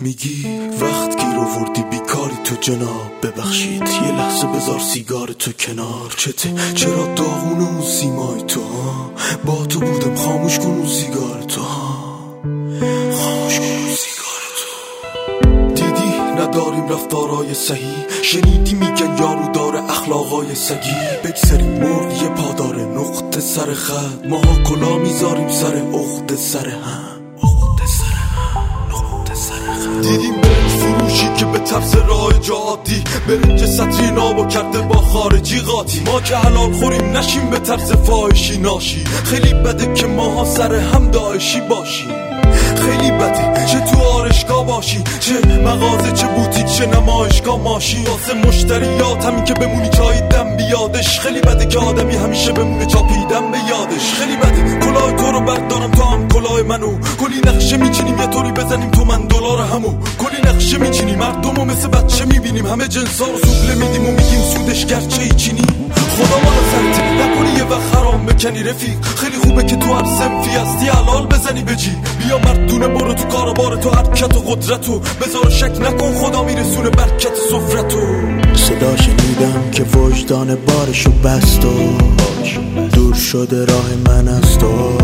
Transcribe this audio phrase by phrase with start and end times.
[0.00, 0.46] میگی
[0.80, 3.12] وقت گیر آوردی بیکاری تو جناب.
[3.22, 6.14] ببخشید یه لحظه بذار سیگار تو کنار.
[6.16, 9.10] چته چرا داغون اون سیمای تو ها؟
[9.44, 12.18] با تو بودم خاموش کن اون سیگار تو ها.
[13.12, 15.74] خاموش کن اون سیگار تو.
[15.74, 18.06] دیدی نداریم رفتارای صحیح.
[18.22, 20.96] شنیدی میگن یارو داره اخلاقای سگی.
[21.24, 24.26] بگذاریم مرد یه پادار نقطه سر خط.
[24.28, 27.17] ماها کلا می‌ذاریم سر اخت سر هم.
[30.02, 30.34] دیدیم
[30.80, 36.00] فروشی که به طرز راه جادی برنج سطری نابو کرده با خارجی قاطی.
[36.06, 39.04] ما که حلال خوریم نشیم به طرز فاحشی ناشی.
[39.24, 42.08] خیلی بده که ماها سر هم داعشی باشیم
[42.76, 48.04] خیلی بده چه تو آرشگاه باشی چه مغازه چه بوتیک چه نمایشگاه ماشی.
[48.04, 51.20] واسه مشتریات همین که بمونی چای دم بیادش.
[51.20, 54.12] خیلی بده که آدمی همیشه بمونه چاپیدم به یادش.
[54.14, 55.90] خیلی بده کلاه تو رو بردارم
[56.38, 56.98] کلاه منو.
[57.20, 59.94] کلی نقشه میچینیم یه طوری بزنیم تو من دلار همو.
[60.18, 62.66] کلی نقشه میچینیم مردم و مثل بچه می‌بینیم.
[62.66, 65.66] همه جنسا رو سوبله میدیم و میگیم سودش گرچه ایچینیم
[66.16, 69.00] خدا ما رو سرت نکنی یه وقت حرام بکنی رفیق.
[69.16, 73.54] خیلی خوبه که تو هر سنفی هستی حلال بزنی بجی بیا مردونه برو تو کار
[73.54, 74.98] بار تو حرکت و قدرتو.
[74.98, 78.00] بذار شک نکن خدا میرسونه برکت سفرتو
[78.54, 82.87] صدا شنیدم که وجدان بارشو بست و دور
[83.32, 84.98] شده راه من است و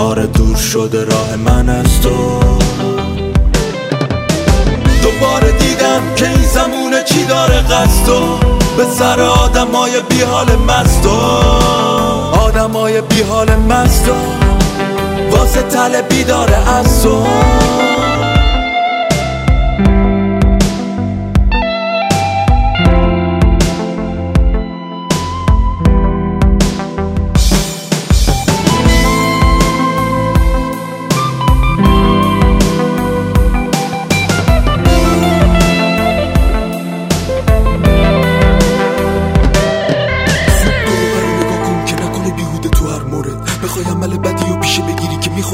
[0.00, 2.40] آره دور شده راه من است و
[5.02, 8.38] دوباره دیدم که این زمونه چی داره قصد و
[8.76, 11.10] به سر آدمای بی حال مست و
[12.40, 14.14] آدمای بی حال مست و
[15.36, 17.24] واسه تل بیداره از تو.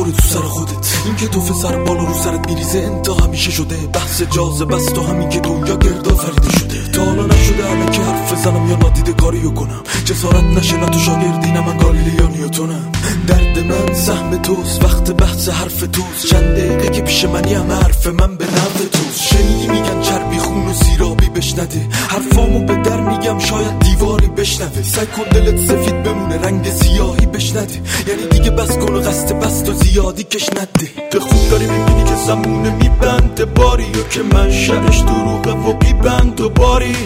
[0.06, 0.87] می‌خوره تو سر خودت.
[1.05, 3.77] این که تو سر بالا رو سرت میریزه انتا همیشه شده.
[3.77, 6.89] بحث جازه بس تو همین که دنیا گردا فریده شده.
[6.93, 9.83] تا حالا نشده همه که حرف بزنم یا نادیده کاریو کنم.
[10.05, 12.93] جسارت نشه نه تو شاگردی نه من گالیله یا نیوتونم
[13.27, 16.27] درد من سهم توست وقت بحث حرف توست.
[16.31, 19.22] چند دقیقه که پیش منی هم حرف من به نفع توست.
[19.22, 24.83] شنیدی میگن چربی خون و سیرابی بشنده حرفامو به در میگم شاید دیواری بشنوه.
[24.83, 29.72] سعی دلت سفید بمونه رنگ سیاهی بشنده یعنی دیگه بس کن و قصد بست و
[29.97, 33.45] زیادی کش نده به خوب داری می‌بینی که زمونه میبنده.
[33.45, 36.97] باری و که من شرش دروغه و بیبند و باری.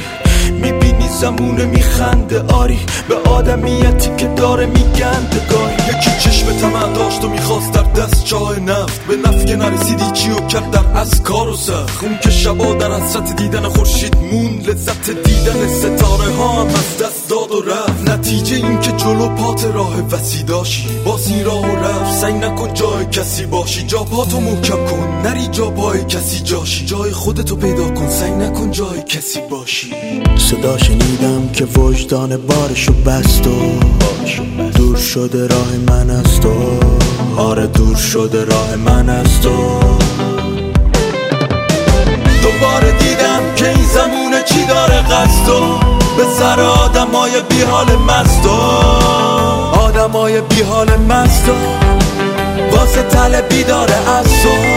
[0.50, 2.40] می‌بینی زمونه میخنده.
[2.40, 2.78] آری
[3.08, 5.40] به آدمیتی که داره میگنده.
[5.50, 9.06] گاهی یکی چشم تمه داشت و می‌خواست در دست جای نفت.
[9.06, 12.04] به نفت که نرسیدی چی و کرد در از کار و سخت.
[12.04, 17.28] اون که شبا در حسرت دیدن خورشید مون لذت دیدن ستاره ها هم از دست
[17.28, 18.10] داد و رفت.
[18.10, 20.86] نتیجه این که جلو پات راه وسی داشی.
[21.04, 22.14] باز این راه و رفت.
[22.14, 23.82] سعی نکن جای کسی باشی.
[23.82, 25.22] جا پاتو محکم کن.
[25.24, 26.86] نری جا پای کسی جاشی.
[26.86, 28.08] جای خودتو پیدا کن.
[28.08, 29.92] سعی نکن جای کسی باشی.
[30.40, 33.80] صدا شنیدم که وجدان بارشو بست و
[34.76, 36.54] دور شده راه من است و
[37.36, 39.50] آره دور شده راه من است و
[42.42, 45.78] دوباره دیدم که این زمونه چی داره قصد و
[46.16, 48.50] به سر آدمای بی حال مست و
[49.80, 51.52] آدمای بی حال مست و
[52.76, 54.69] واسه تل بیداره از تو